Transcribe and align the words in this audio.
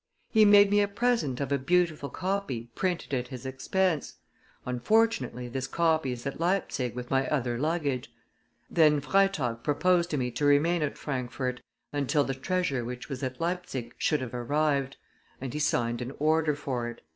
He 0.31 0.45
made 0.45 0.71
me 0.71 0.81
a 0.81 0.87
present 0.87 1.39
of 1.39 1.51
a 1.51 1.59
beautiful 1.59 2.09
copy 2.09 2.71
printed 2.73 3.13
at 3.13 3.27
his 3.27 3.45
expense. 3.45 4.15
Unfortunately 4.65 5.47
this 5.47 5.67
copy 5.67 6.11
is 6.11 6.25
at 6.25 6.39
Leipsic 6.39 6.95
with 6.95 7.11
my 7.11 7.27
other 7.27 7.59
luggage.' 7.59 8.11
Then 8.67 8.99
Freytag 8.99 9.61
proposed 9.61 10.09
to 10.09 10.17
me 10.17 10.31
to 10.31 10.43
remain 10.43 10.81
at 10.81 10.97
Frankfort 10.97 11.61
until 11.93 12.23
the 12.23 12.33
treasure 12.33 12.83
which 12.83 13.09
was 13.09 13.21
at 13.21 13.39
Leipsic 13.39 13.93
should 13.99 14.21
have 14.21 14.33
arrived; 14.33 14.97
and 15.39 15.53
he 15.53 15.59
signed 15.59 16.01
an 16.01 16.13
order 16.17 16.55
for 16.55 16.89
it." 16.89 17.01